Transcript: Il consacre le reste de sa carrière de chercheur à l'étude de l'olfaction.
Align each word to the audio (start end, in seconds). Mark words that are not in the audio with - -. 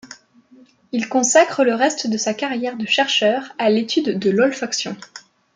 Il 0.93 1.07
consacre 1.09 1.63
le 1.63 1.75
reste 1.75 2.07
de 2.09 2.17
sa 2.17 2.33
carrière 2.33 2.75
de 2.75 2.87
chercheur 2.87 3.53
à 3.59 3.69
l'étude 3.69 4.17
de 4.17 4.31
l'olfaction. 4.31 4.97